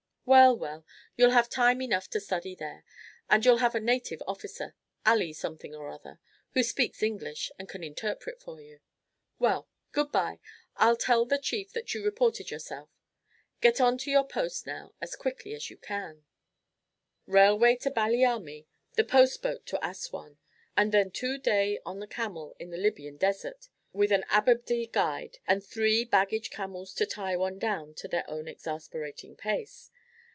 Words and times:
"Well, 0.23 0.57
well, 0.57 0.85
you'll 1.17 1.31
have 1.31 1.49
time 1.49 1.81
enough 1.81 2.07
to 2.11 2.21
study 2.21 2.55
there. 2.55 2.85
And 3.29 3.43
you'll 3.43 3.57
have 3.57 3.75
a 3.75 3.81
native 3.81 4.23
officer, 4.25 4.75
Ali 5.05 5.33
something 5.33 5.75
or 5.75 5.89
other, 5.89 6.19
who 6.53 6.63
speaks 6.63 7.03
English, 7.03 7.51
and 7.59 7.67
can 7.67 7.83
interpret 7.83 8.39
for 8.39 8.61
you. 8.61 8.79
Well, 9.39 9.67
good 9.91 10.09
bye 10.09 10.39
I'll 10.77 10.95
tell 10.95 11.25
the 11.25 11.37
chief 11.39 11.73
that 11.73 11.93
you 11.93 12.01
reported 12.05 12.49
yourself. 12.49 12.87
Get 13.59 13.81
on 13.81 13.97
to 13.97 14.11
your 14.11 14.25
post 14.25 14.65
now 14.65 14.93
as 15.01 15.17
quickly 15.17 15.53
as 15.53 15.69
you 15.69 15.75
can." 15.75 16.23
Railway 17.25 17.75
to 17.77 17.91
Baliani, 17.91 18.67
the 18.93 19.03
post 19.03 19.41
boat 19.41 19.65
to 19.65 19.85
Assouan, 19.85 20.37
and 20.77 20.93
then 20.93 21.11
two 21.11 21.39
day 21.39 21.79
on 21.85 22.01
a 22.01 22.07
camel 22.07 22.55
in 22.57 22.69
the 22.69 22.77
Libyan 22.77 23.17
desert, 23.17 23.67
with 23.91 24.13
an 24.13 24.23
Ababdeh 24.29 24.93
guide, 24.93 25.39
and 25.45 25.61
three 25.61 26.05
baggage 26.05 26.51
camels 26.51 26.93
to 26.93 27.05
tie 27.05 27.35
one 27.35 27.59
down 27.59 27.93
to 27.95 28.07
their 28.07 28.23
own 28.29 28.47
exasperating 28.47 29.35
pace. 29.35 29.91